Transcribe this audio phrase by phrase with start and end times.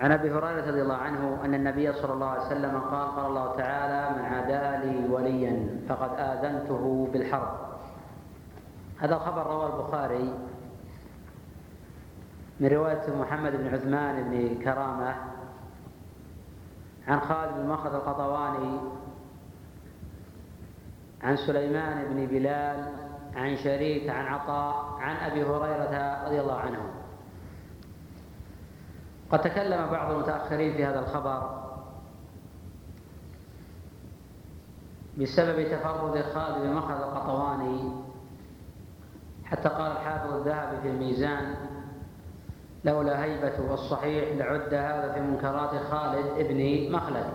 [0.00, 3.56] عن أبي هريرة رضي الله عنه أن النبي صلى الله عليه وسلم قال قال الله
[3.56, 7.56] تعالى من عادى لي وليا فقد آذنته بالحرب.
[9.00, 10.34] هذا الخبر رواه البخاري
[12.60, 15.14] من رواية محمد بن عثمان بن كرامة
[17.08, 18.80] عن خالد بن مخرج القطواني
[21.22, 22.92] عن سليمان بن بلال
[23.36, 26.99] عن شريك عن عطاء عن أبي هريرة رضي الله عنه.
[29.32, 31.60] قد تكلم بعض المتأخرين في هذا الخبر
[35.18, 37.92] بسبب تفرد خالد بن مخرج القطواني
[39.44, 41.54] حتى قال الحافظ الذهبي في الميزان
[42.84, 47.26] لولا هيبة والصحيح لعد هذا في منكرات خالد ابن مخلد.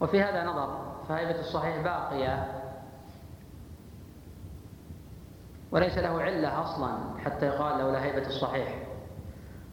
[0.00, 2.55] وفي هذا نظر فهيبة الصحيح باقية.
[5.72, 8.86] وليس له علة أصلا حتى يقال لولا هيبة الصحيح.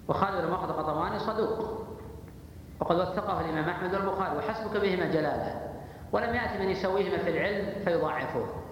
[0.07, 1.83] وخالد بن مخلد القطواني صدوق.
[2.79, 5.73] وقد وثقه الإمام أحمد والبخاري وحسبك بهما جلالة.
[6.11, 8.63] ولم يأتي من يسويهما في العلم فيضاعفوه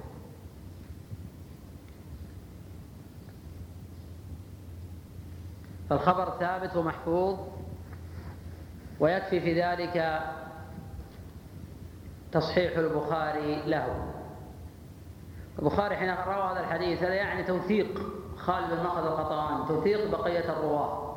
[5.89, 7.39] فالخبر ثابت ومحفوظ
[8.99, 10.21] ويكفي في ذلك
[12.31, 14.13] تصحيح البخاري له.
[15.61, 18.01] البخاري حين روى هذا الحديث هذا يعني توثيق.
[18.37, 21.11] خالد بن مخذ القطراني توثيق بقية الرواة.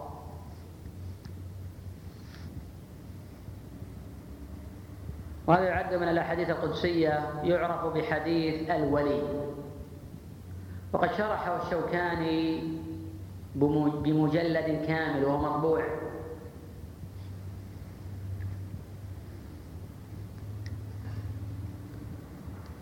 [5.46, 9.22] وهذا يعد من الأحاديث القدسية يعرف بحديث الولي.
[10.92, 12.62] وقد شرحه الشوكاني
[13.54, 15.84] بمجلد كامل وهو مطبوع.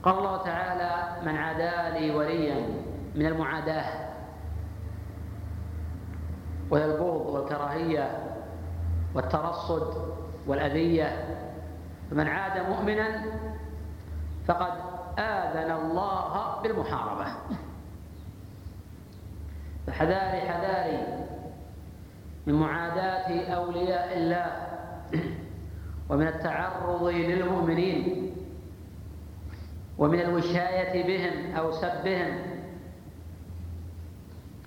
[0.03, 2.67] قال الله تعالى من عادى لي وليا
[3.15, 3.85] من المعاداة
[6.71, 8.35] وهي البغض والكراهية
[9.15, 10.15] والترصد
[10.47, 11.39] والأذية
[12.11, 13.25] فمن عاد مؤمنا
[14.47, 14.73] فقد
[15.19, 17.27] آذن الله بالمحاربة.
[19.87, 21.27] فحذاري حذاري
[22.47, 24.53] من معاداة أولياء الله
[26.11, 28.32] ومن التعرض للمؤمنين
[29.99, 32.39] ومن الوشاية بهم أو سبهم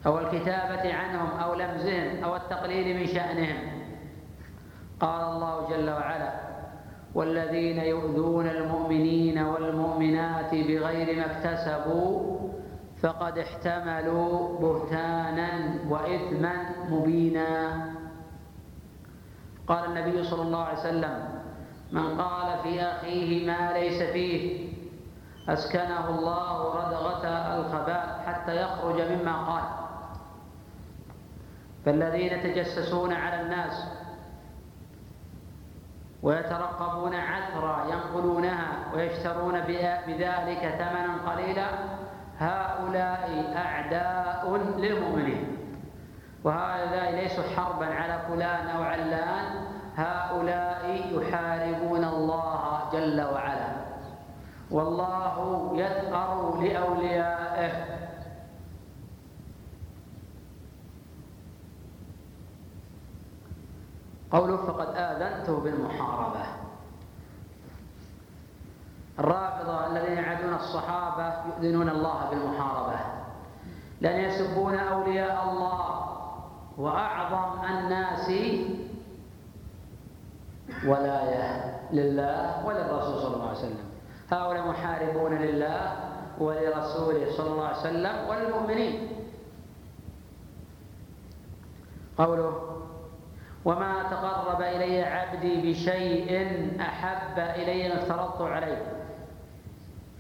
[0.06, 3.58] أو الكتابة عنهم أو لمزهم أو التقليل من شأنهم.
[5.00, 6.34] قال الله جل وعلا
[7.16, 12.36] والذين يؤذون المؤمنين والمؤمنات بغير ما اكتسبوا
[13.02, 16.54] فقد احتملوا بهتانا وإثما
[16.90, 17.86] مبينا.
[19.68, 21.30] قال النبي صلى الله عليه وسلم
[21.92, 24.65] من قال في أخيه ما ليس فيه
[25.50, 29.64] أسكنه الله ردغه الخباء حتى يخرج مما قال.
[31.86, 33.88] فالذين يتجسسون على الناس
[36.24, 39.60] ويترقبون عثرا ينقلونها ويشترون
[40.08, 41.68] بذلك ثمنا قليلا
[42.40, 45.58] هؤلاء أعداء للمؤمنين.
[46.44, 49.46] وهؤلاء ليسوا حربا على فلان أو علان
[49.96, 53.65] هؤلاء يحاربون الله جل وعلا.
[54.72, 57.86] والله يثأر لأوليائه.
[64.32, 66.46] قوله فقد آذنته بالمحاربة.
[69.20, 73.00] الرافضة الذين يعادون الصحابة يؤذنون الله بالمحاربة.
[74.02, 76.06] لأن يسبون أولياء الله.
[76.78, 78.28] وأعظم الناس
[80.86, 83.95] ولاية لله وللرسول صلى الله عليه وسلم.
[84.32, 85.96] هؤلاء محاربون لله
[86.40, 89.10] ولرسوله صلى الله عليه وسلم وللمؤمنين
[92.18, 92.82] قوله
[93.66, 96.32] وما تقرب إلي عبدي بشيء
[96.82, 98.82] أحب إلي ما افترضت عليه.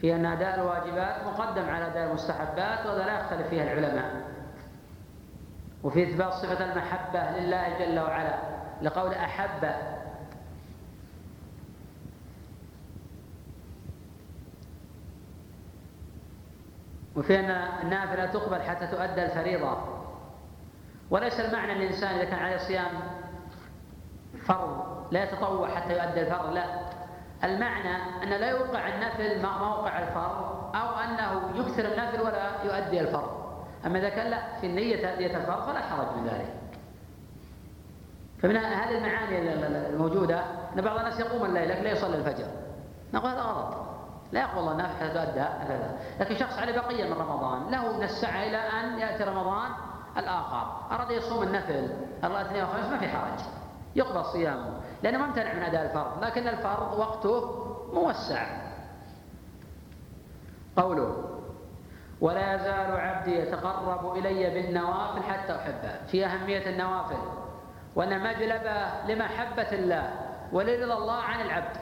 [0.01, 4.11] في أن أداء الواجبات مقدم على أداء المستحبات وهذا لا يختلف فيها العلماء.
[5.83, 8.35] وفي إثبات صفة المحبة لله جل وعلا
[8.81, 9.69] لقول أحب
[17.15, 17.49] وفي أن
[17.83, 19.77] النافلة تقبل حتى تؤدى الفريضة.
[21.09, 22.91] وليس المعنى أن الإنسان إذا كان عليه صيام
[24.45, 26.65] فرض لا يتطوع حتى يؤدي الفرض لا.
[27.43, 33.45] المعنى أن لا يوقع النفل موقع الفرض أو أنه يكثر النفل ولا يؤدي الفرض.
[33.85, 36.53] أما إذا كان لا في النية تأدية الفرض فلا حرج من ذلك.
[38.41, 39.53] فمن هذه المعاني
[39.89, 40.43] الموجودة
[40.75, 42.47] أن بعض الناس يقوم الليل لكن لا يصلي الفجر.
[43.13, 43.94] نقول هذا غلط.
[44.31, 45.45] لا يقبل الله النافل حتى تؤدى
[46.19, 49.71] لكن شخص عليه بقية من رمضان له من السعة إلى أن يأتي رمضان
[50.17, 50.67] الآخر.
[50.91, 51.89] أراد يصوم النفل
[52.23, 53.39] الله الاثنين وخميس ما في حرج.
[53.95, 54.79] يقبل صيامه.
[55.03, 58.47] لأنه ما امتنع من أداء الفرض لكن الفرض وقته موسع.
[60.77, 61.39] قوله
[62.21, 67.17] ولا يزال عبدي يتقرب إلي بالنوافل حتى أحبه في أهمية النوافل.
[67.95, 70.11] وأن مجلبة لمحبة الله
[70.51, 71.77] ولرضا الله عن العبد.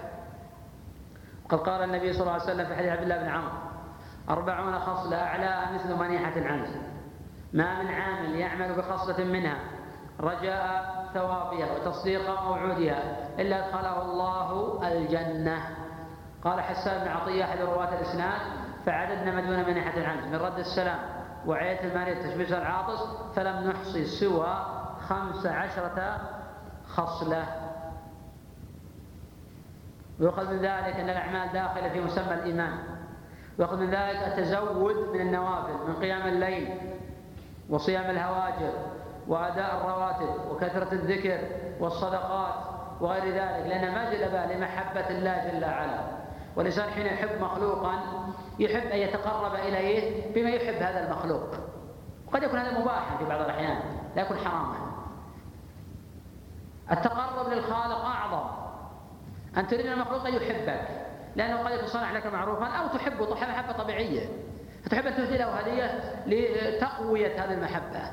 [1.53, 3.51] وقد قال النبي صلى الله عليه وسلم في حديث عبد الله بن عمرو
[4.29, 6.69] أربعون خصلة أعلاها مثل منيحة العنز.
[7.53, 9.57] ما من عامل يعمل بخصلة منها
[10.19, 13.03] رجاء ثوابها وتصديق موعودها
[13.39, 15.57] إلا أدخله الله الجنة.
[16.43, 18.41] قال حسان بن عطية أحد رواة الإسناد
[18.85, 20.99] فعددنا ما دون منحة العنز من رد السلام
[21.45, 22.99] وعية المانية تشبيس العاطس
[23.35, 24.65] فلم نحصي سوى
[25.09, 26.17] خمس عشرة
[26.87, 27.62] خصلة.
[30.19, 32.77] ويؤخذ من ذلك أن الأعمال داخلة في مسمى الإيمان.
[33.59, 36.69] ويؤخذ من ذلك التزود من النوافل من قيام الليل
[37.69, 38.73] وصيام الهواجر
[39.27, 41.39] وأداء الرواتب وكثرة الذكر
[41.79, 42.53] والصدقات
[43.01, 45.99] وغير ذلك لأن مجلب لمحبة الله جل وعلا.
[46.55, 47.93] والإنسان حين يحب مخلوقا
[48.59, 51.49] يحب أن يتقرب إليه بما يحب هذا المخلوق.
[52.27, 53.79] وقد يكون هذا مباحا في بعض الأحيان
[54.15, 54.75] لا يكون حراما.
[56.91, 58.49] التقرب للخالق أعظم.
[59.57, 60.87] أن تريد المخلوق أن يحبك
[61.35, 64.29] لأنه قد يكون صنع لك معروفا أو تحبه محبة طبيعية.
[64.85, 68.11] فتحب أن تهدي له هدية لتقوية هذه المحبة.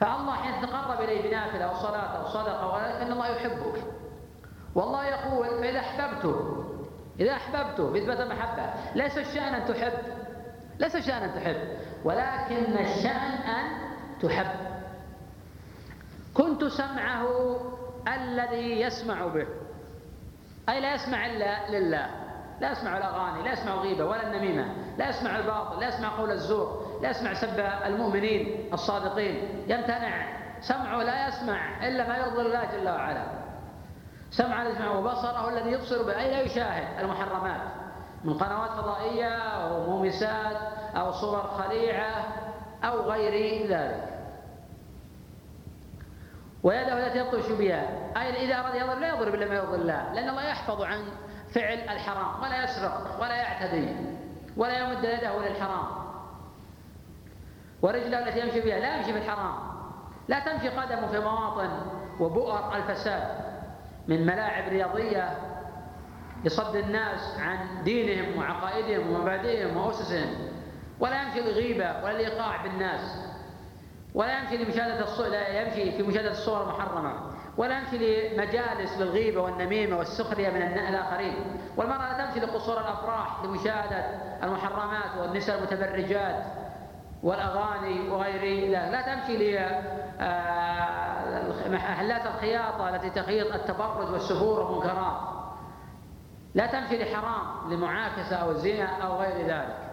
[0.00, 3.84] فالله حين تتقرب إليه بنافلة أو صلاة أو صدقة فإن الله يحبك.
[4.74, 6.64] والله يقول فإذا أحببته
[7.20, 8.62] إذا أحببته بإثبات المحبة
[8.94, 9.92] ليس الشأن أن تحب
[10.78, 11.56] ليس الشأن أن تحب
[12.04, 13.66] ولكن الشأن أن
[14.22, 14.46] تحب.
[16.34, 17.26] كنت سمعه
[18.08, 19.46] الذي يسمع به.
[20.68, 22.10] أي لا يسمع إلا لله.
[22.60, 24.74] لا يسمع الأغاني لا يسمع الغيبة ولا النميمة.
[24.98, 29.64] لا يسمع الباطل لا يسمع قول الزور لا يسمع سب المؤمنين الصادقين.
[29.68, 30.40] يمتنع.
[30.60, 33.24] سمعه لا يسمع إلا ما يرضي الله جل وعلا.
[34.30, 36.20] سمع يسمع وبصره الذي يبصر به.
[36.20, 37.60] أي لا يشاهد المحرمات.
[38.24, 40.56] من قنوات فضائية أو مومسات
[40.96, 42.24] أو صور خليعة
[42.84, 44.19] أو غير ذلك.
[46.62, 47.88] ويده التي يبطش بها.
[48.16, 51.04] أي إذا أراد يضرب لا يضرب إلا ما يرضي الله لأن الله يحفظ عن
[51.54, 53.96] فعل الحرام ولا يسرق ولا يعتدي
[54.56, 55.86] ولا يمد يده للحرام
[57.82, 59.54] ورجله التي يمشي بها لا يمشي بالحرام
[60.28, 61.70] لا تمشي قدمه في مواطن
[62.20, 63.50] وبؤر الفساد.
[64.08, 65.38] من ملاعب رياضية
[66.44, 70.48] لصد الناس عن دينهم وعقائدهم ومبادئهم وأسسهم.
[71.00, 73.29] ولا يمشي للغيبة ولا لإيقاع بالناس.
[74.14, 77.12] ولا يمشي لمشاهدة الصور لا يمشي في مشاهدة الصور المحرمة
[77.56, 77.98] ولا يمشي
[78.28, 81.34] لمجالس للغيبة والنميمة والسخرية من الآخرين.
[81.76, 84.04] والمرأة لا تمشي لقصور الأفراح لمشاهدة
[84.42, 86.44] المحرمات والنساء المتبرجات
[87.22, 88.92] والأغاني وغير ذلك.
[88.92, 89.36] لا تمشي
[91.66, 95.20] لمحلات آه، الخياطة التي تخيط التبرج والسفور والمنكرات.
[96.54, 99.89] لا تمشي لحرام لمعاكسة أو الزنا أو غير ذلك.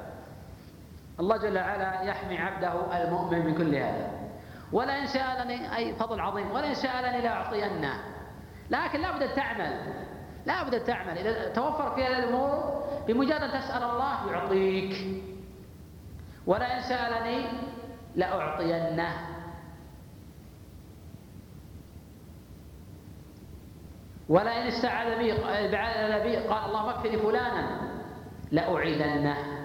[1.19, 4.11] الله جل وعلا يحمي عبده المؤمن من كل هذا.
[4.71, 7.93] ولئن سألني أي فضل عظيم ولئن سألني لأعطينه.
[8.69, 9.93] لكن لا بد أن تعمل.
[10.45, 11.17] لا بد أن تعمل.
[11.17, 14.93] إذا توفر في هذه الأمور بمجرد أن تسأل الله يعطيك.
[16.45, 17.45] ولئن سألني
[18.15, 19.13] لأعطينه.
[24.29, 25.19] ولئن استعاذ
[26.23, 27.79] بي قال اللهم اكفني فلانا
[28.51, 29.56] لأعيدنه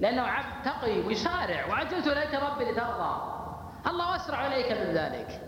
[0.00, 3.16] لأنه عبد تقي ويسارع وعجلت إليك ربي لترضى.
[3.86, 5.40] الله أسرع إليك من ذلك.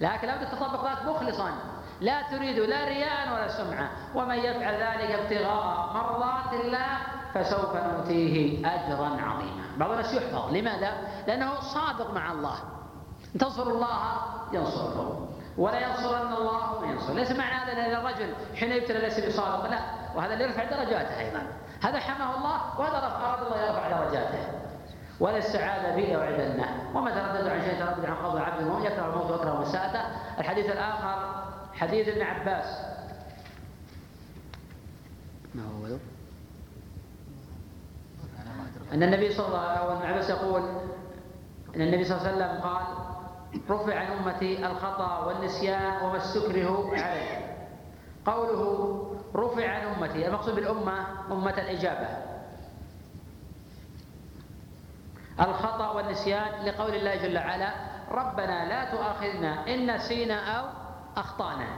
[0.00, 1.50] لكن لابد تطبق ذلك مخلصا.
[2.00, 6.98] لا تريد لا رياء ولا سمعة ومن يفعل ذلك ابتغاء مرضات الله
[7.34, 9.64] فسوف نؤتيه أجرا عظيما.
[9.76, 10.54] بعض الناس يحفظ.
[10.54, 10.92] لماذا؟
[11.26, 12.56] لأنه صادق مع الله.
[13.34, 13.98] إن تنصروا الله
[14.52, 15.26] ينصركم
[15.58, 17.14] ولا ينصرن الله من ينصر.
[17.14, 19.70] ليس معنى هذا ان الرجل حين يبتلى ليس بصادق.
[19.70, 19.80] لا.
[20.14, 21.42] وهذا اللي يرفع درجاته أيضا.
[21.82, 24.62] هذا حماه الله وهذا أراد الله يرفع درجاته
[25.20, 29.10] ولا السعادة به أو عدلنا وما تردد عن شيء تردد عن فضل عبد المؤمن يكره
[29.10, 30.00] الموت ويكره مساءته
[30.38, 32.84] الحديث الآخر حديث ابن عباس.
[35.54, 35.96] ما هو
[38.92, 40.62] أن النبي صلى الله عليه وسلم يقول
[41.76, 42.82] أن النبي صلى الله عليه وسلم قال
[43.70, 47.56] رفع عن أمتي الخطأ والنسيان وما استكره عليه
[48.26, 50.26] قوله رفع عن أمتي.
[50.28, 52.08] المقصود بالأمة أمة الإجابة.
[55.40, 57.70] الخطأ والنسيان لقول الله جل وعلا
[58.10, 60.66] ربنا لا تؤاخذنا إن نسينا أو
[61.16, 61.68] أخطأنا.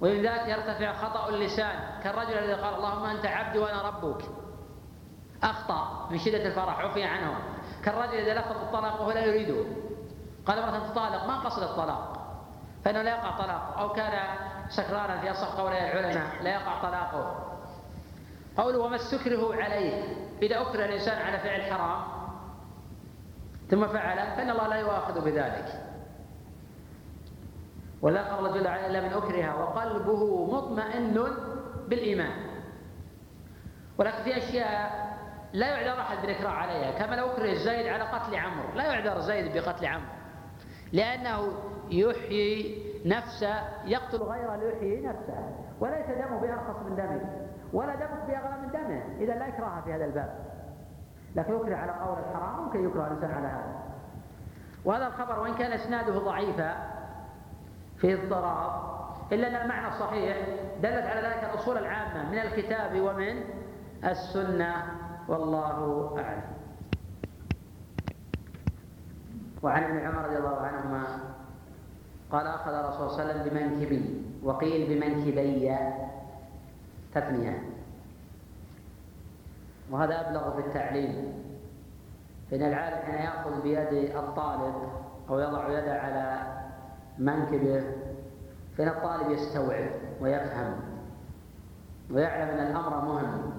[0.00, 2.00] ومن ذلك يرتفع خطأ اللسان.
[2.04, 4.24] كالرجل الذي قال اللهم أنت عبدي وأنا ربك.
[5.42, 7.38] أخطأ من شدة الفرح عفي عنه.
[7.84, 9.64] كالرجل إذا لفظ الطلاق وهو لا يريده.
[10.46, 12.18] قال امرأة تطالق ما قصد الطلاق؟
[12.84, 13.78] فإنه لا يقع طلاق.
[13.78, 14.12] أو كان
[14.76, 17.48] سكرانا في أصح قولي العلماء لا يقع طلاقه.
[18.56, 20.02] قوله وما استكره عليه؟
[20.42, 22.02] إذا أكره الإنسان على فعل حرام
[23.70, 25.82] ثم فعل فإن الله لا يؤاخذ بذلك.
[28.02, 31.26] ولا الله جل وعلا إلا من أكره وقلبه مطمئن
[31.88, 32.52] بالإيمان.
[33.98, 35.02] ولكن في أشياء
[35.52, 38.74] لا يعذر أحد بالإكراه عليها كما لو أكره زيد على قتل عمرو.
[38.74, 40.12] لا يعذر زيد بقتل عمرو
[40.92, 41.52] لأنه
[41.90, 47.20] يحيي نفسه يقتل غيره ليحيي نفسه وليس دمه بأرخص من دمه
[47.72, 49.02] ولا دمه بأغلى من دمه.
[49.18, 50.34] إذا لا إكراه في هذا الباب.
[51.36, 53.82] لكن يكره على قول الحرام ممكن يكره الإنسان على هذا.
[54.84, 56.90] وهذا الخبر وإن كان إسناده ضعيفا
[57.96, 58.82] في اضطراب
[59.32, 60.36] إلا أن المعنى الصحيح
[60.82, 63.44] دلت على ذلك الأصول العامة من الكتاب ومن
[64.04, 64.74] السنة
[65.28, 66.52] والله أعلم.
[69.62, 71.04] وعن ابن عمر رضي الله عنهما
[72.32, 75.76] قال أخذ الرسول صلى الله عليه وسلم بمنكبي وقيل بمنكبي
[77.14, 77.62] تثنية.
[79.90, 81.32] وهذا أبلغ في التعليم
[82.50, 84.74] فإن العالم حين يأخذ بيد الطالب
[85.30, 86.42] أو يضع يده على
[87.18, 87.84] منكبه
[88.78, 90.74] فإن الطالب يستوعب ويفهم
[92.10, 93.52] ويعلم أن الأمر مهم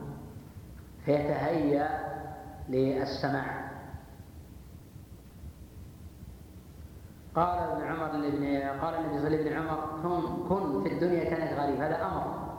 [1.06, 1.90] فيتهيأ
[2.70, 3.63] للسماع.
[7.36, 11.24] قال ابن عمر لابن قال النبي صلى الله عليه وسلم عمر كن كن في الدنيا
[11.24, 11.82] كانت غريب.
[11.82, 12.54] هذا أمر.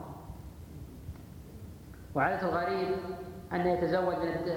[2.15, 2.95] وعادة الغريب
[3.53, 4.51] أن يتزوج من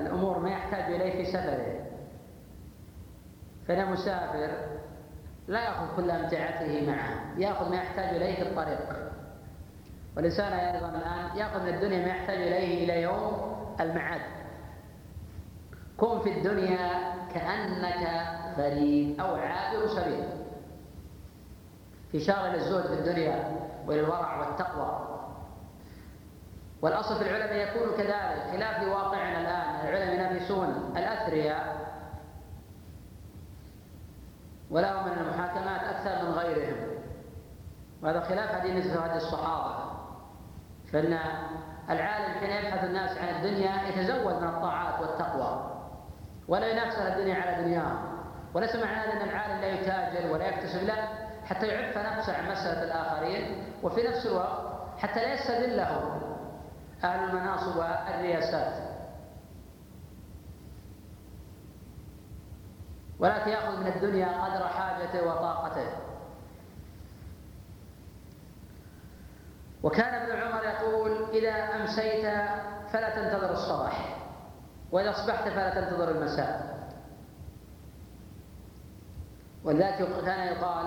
[0.00, 1.86] الأمور ما يحتاج إليه في سفره.
[3.68, 4.50] فإن مسافر
[5.48, 9.12] لا يأخذ كل أمتعته معه يأخذ ما يحتاج إليه في الطريق.
[10.16, 14.20] والإنسان أيضا الآن يأخذ من الدنيا ما يحتاج إليه إلى يوم المعاد.
[15.96, 18.28] كن في الدنيا كأنك
[18.58, 20.24] غريب أو عابر سبيل
[22.12, 22.18] في
[22.52, 25.18] للزهد في الدنيا وللورع والتقوى.
[26.82, 31.86] والأصل في العلماء يكون كذلك خلاف واقعنا الآن العلماء ينافسون الأثرياء.
[34.70, 36.76] ولهم من المحاكمات أكثر من غيرهم.
[38.02, 39.76] وهذا خلاف مثل هذه الصحابة.
[40.92, 41.18] فإن
[41.90, 45.75] العالم حين يبحث الناس عن الدنيا يتزود من الطاعات والتقوى.
[46.48, 48.16] ولا ينافس الدنيا على دنياهم
[48.54, 51.08] وليس معنى هذا أن العالم لا يتاجر ولا يكتسب لا
[51.44, 53.64] حتى يعف نفسه عن مسألة الآخرين.
[53.82, 54.58] وفي نفس الوقت
[54.98, 56.20] حتى لا يستدله
[57.04, 58.72] أهل المناصب والرياسات.
[63.18, 65.88] ولكن يأخذ من الدنيا قدر حاجته وطاقته.
[69.82, 72.24] وكان ابن عمر يقول إذا أمسيت
[72.92, 74.15] فلا تنتظر الصباح.
[74.92, 76.76] وإذا أصبحت فلا تنتظر المساء.
[79.64, 80.86] ولذلك كان يقال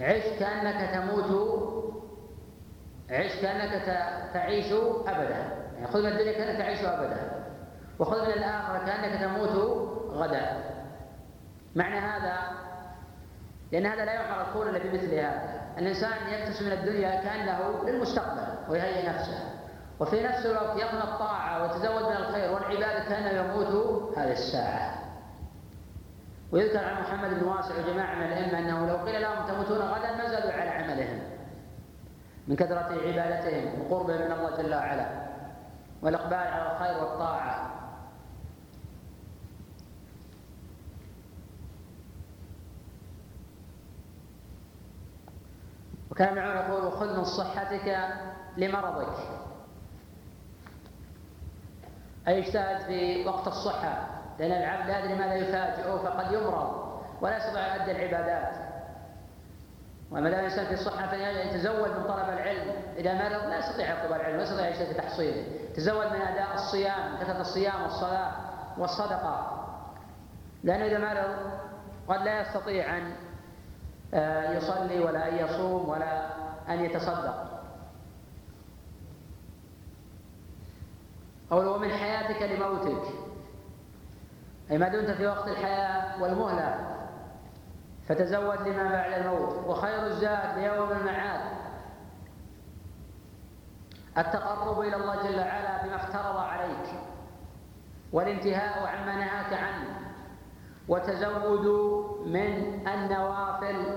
[0.00, 1.30] عش كأنك تموت
[3.10, 3.82] عش كأنك
[4.34, 4.72] تعيش
[5.06, 5.68] أبدا.
[5.74, 7.44] يعني خذ من الدنيا كأنك تعيش أبدا.
[7.98, 9.54] وخذ من الآخرة كأنك تموت
[10.10, 10.64] غدا.
[11.76, 12.38] معنى هذا
[13.72, 15.60] لأن هذا لا يعمر الكون إلا بمثل هذا.
[15.78, 18.47] الإنسان يكتسب من الدنيا كأنه للمستقبل.
[18.68, 19.58] ويهيئ نفسه.
[20.00, 24.94] وفي نفس الوقت يقنى الطاعة ويتزود من الخير والعبادة كأنه يموت هذه الساعة.
[26.52, 30.28] ويذكر عن محمد بن واسع وجماعة من الأئمة أنه لو قيل لهم تموتون غدا ما
[30.30, 31.20] زادوا على عملهم.
[32.48, 35.06] من كثرة عبادتهم وقربهم من الله جل وعلا.
[36.02, 37.78] والإقبال على الخير والطاعة.
[46.10, 48.08] وكان عمر يقول خذ من صحتك
[48.58, 49.08] لمرضك.
[52.28, 54.06] أي اجتهد في وقت الصحة؟
[54.38, 58.54] لأن العبد لا يدري ماذا يفاجئه فقد يمرض ولا يستطيع أن يؤدي العبادات.
[60.10, 62.72] وما دام الإنسان في الصحة فيتزود من طلب العلم.
[62.96, 65.44] إذا مرض لا يستطيع يطلب العلم لا يستطيع يجتهد في تحصيله.
[65.76, 68.32] تزود من أداء الصيام كثرة الصيام والصلاة
[68.78, 69.64] والصدقة.
[70.64, 71.36] لأنه إذا مرض
[72.08, 73.12] قد لا يستطيع أن
[74.14, 76.26] آه، يصلي ولا أن يصوم ولا
[76.68, 77.57] أن يتصدق.
[81.50, 83.02] قوله ومن حياتك لموتك.
[84.70, 86.96] أي ما دمت في وقت الحياة والمهلة.
[88.08, 89.66] فتزود لما بعد الموت.
[89.66, 91.40] وخير الزاد ليوم المعاد.
[94.18, 96.88] التقرب إلى الله جل وعلا بما افترض عليك.
[98.12, 99.98] والانتهاء عما نهاك عنه.
[100.88, 101.66] وتزود
[102.26, 103.96] من النوافل.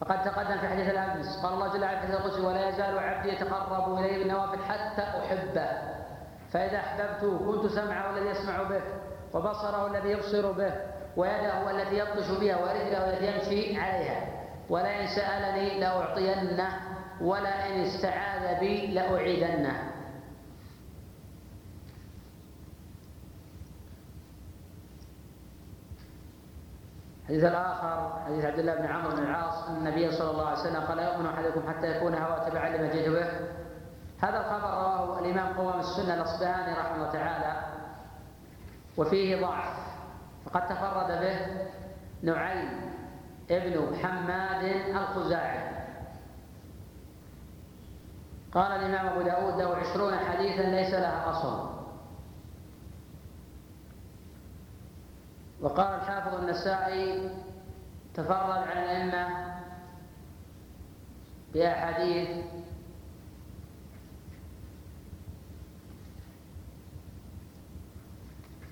[0.00, 1.42] فقد تقدم في حديث الأمس.
[1.42, 5.95] قال الله جل وعلا في القدس ولا يزال عبدي يتقرب إلي بالنوافل حتى أحبه.
[6.56, 8.80] فإذا أحببته كنت سمعه الذي يسمع به
[9.34, 10.72] وبصره الذي يبصر به
[11.16, 14.26] ويده التي يبطش بها ورجله التي يمشي عليها.
[14.68, 16.68] ولئن سألني لأعطينه
[17.20, 19.92] ولئن استعاذ بي لأعيدنه.
[27.22, 30.80] الحديث الآخر حديث عبد الله بن عمرو بن العاص أن النبي صلى الله عليه وسلم
[30.80, 33.26] قال يؤمن أحدكم حتى يكون هوى تبعا لما جئت به
[34.20, 37.62] هذا الخبر رواه الإمام قوام السنة الأصبهاني رحمه الله تعالى
[38.96, 39.76] وفيه ضعف.
[40.44, 41.66] فقد تفرد به
[42.22, 42.92] نعيم
[43.50, 44.64] ابن حماد
[44.96, 45.76] الخزاعي.
[48.52, 51.76] قال الإمام أبو داود له عشرون حديثا ليس لها أصل.
[55.60, 57.30] وقال الحافظ النسائي
[58.14, 59.54] تفرد عن الأئمة
[61.54, 62.44] بأحاديث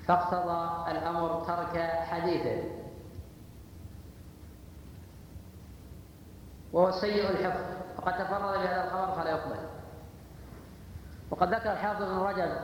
[0.06, 2.62] فاقتضى الأمر ترك حديثه
[6.72, 7.74] وهو سيء الحفظ.
[7.96, 9.68] وقد تفرد بهذا الخبر فلا يقبل.
[11.30, 12.56] وقد ذكر الحافظ بن رجب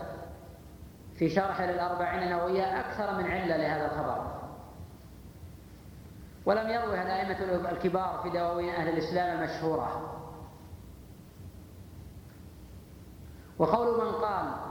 [1.18, 4.40] في شرح للأربعين النووية أكثر من علة لهذا الخبر.
[6.46, 10.16] ولم يروها الأئمة الكبار في دواوين أهل الإسلام المشهورة
[13.58, 14.69] وقول من قال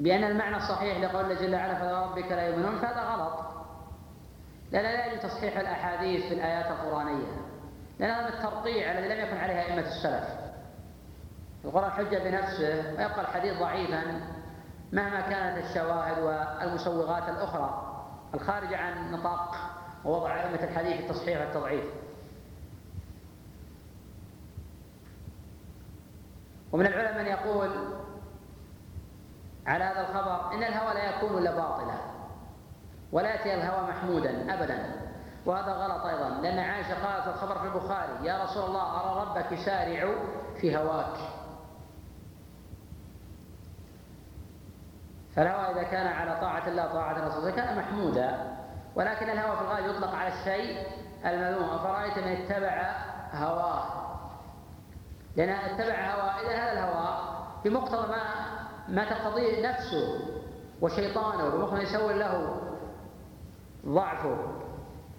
[0.00, 3.46] بأن المعنى الصحيح لقول الله جل وعلا فلا ربك لا يؤمنون فهذا غلط.
[4.72, 7.26] لأن لا يجوز تصحيح الأحاديث في الآيات القرآنية.
[7.98, 10.28] لأن هذا الترقيع الذي لم يكن عليه أئمة السلف.
[11.64, 14.20] القرآن حجة بنفسه ويبقى الحديث ضعيفا
[14.92, 17.86] مهما كانت الشواهد والمسوغات الأخرى.
[18.34, 19.54] الخارجة عن نطاق
[20.04, 21.84] ووضع أئمة الحديث التصحيح والتضعيف
[26.72, 27.99] ومن العلماء من يقول
[29.66, 31.94] على هذا الخبر إن الهوى لا يكون إلا باطلا
[33.12, 35.10] ولا يأتي الهوى محمودا أبدا.
[35.46, 40.14] وهذا غلط أيضا لأن عائشة قالت الخبر في البخاري يا رسول الله أرى ربك يسارع
[40.60, 41.16] في هواك.
[45.36, 48.56] فالهوى إذا كان على طاعة الله طاعة الرسول كان محمودا
[48.94, 50.86] ولكن الهوى في الغالب يطلق على الشيء
[51.24, 51.70] المذموم.
[51.70, 52.96] أفرأيت من اتبع
[53.32, 53.84] هواه؟
[55.36, 57.18] لأن اتبع هواه إذا هذا الهوى
[57.64, 58.49] بمقتضى ما
[58.90, 60.20] ما تقتضيه نفسه
[60.80, 62.60] وشيطانه بمقتضى يسول له
[63.86, 64.36] ضعفه.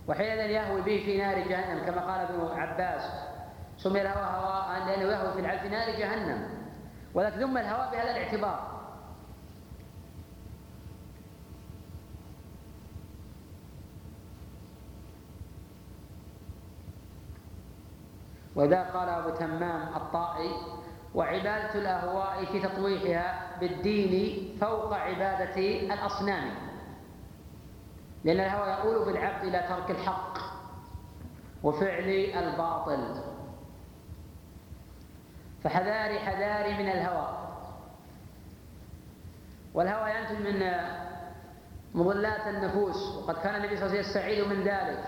[0.08, 3.12] وحينئذ يهوي به في نار جهنم كما قال ابن عباس.
[3.78, 6.50] سمي الهوى هواء لأنه يهوي في نار جهنم.
[7.14, 8.72] ولكن ذم الهواء بهذا الاعتبار.
[18.56, 20.52] وذا قال أبو تمام الطائي
[21.16, 25.58] وعبادة الأهواء في تطويحها بالدين فوق عبادة
[25.94, 26.52] الأصنام.
[28.24, 30.38] لأن الهوى يقول بالعبد إلى ترك الحق
[31.64, 33.22] وفعل الباطل.
[35.64, 37.38] فحذاري حذاري من الهوى.
[39.74, 40.72] والهوى ينتج من
[41.94, 43.16] مضلات النفوس.
[43.16, 45.04] وقد كان النبي صلى الله عليه وسلم يستعيذ من ذلك.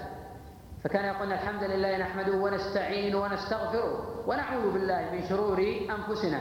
[0.83, 4.12] فكان يقول الحمد لله نحمده ونستعين ونستغفره.
[4.27, 5.59] ونعوذ بالله من شرور
[5.89, 6.39] أنفسنا.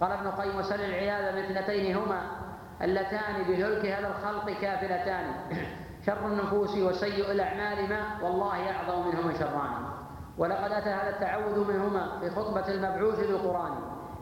[0.00, 2.20] قال ابن القيم وسل العياذ من اثنتين هما
[2.82, 5.24] اللتان بهلك هذا الخلق كافلتان.
[6.06, 9.72] شر النفوس وسيء الأعمال ما والله أعظم منهما شران.
[10.38, 13.72] ولقد أتى هذا التعوذ منهما في خطبة المبعوث بالقرآن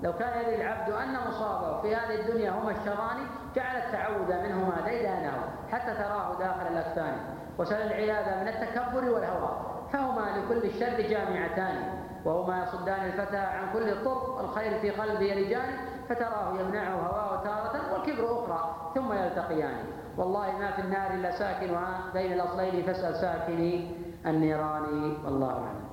[0.02, 3.16] لو كان يدري العبد أن مصابه في هذه الدنيا هما الشران
[3.56, 5.32] جعل التعوذ منهما ديدانه
[5.72, 7.16] حتى تراه داخل الأكفان.
[7.58, 9.60] وسل العياذ من التكبر والهوى
[9.92, 11.97] فهما لكل الشر جامعتان.
[12.24, 15.76] وهما يصدان الفتى عن كل طر الخير في قلبه يلجان
[16.08, 19.84] فتراه يمنعه هواه تارة والكبر أخرى ثم يلتقيان.
[20.16, 23.90] والله ما في النار إلا ساكنها بين الأصلين فاسأل ساكني
[24.26, 25.87] النيران والله أعلم.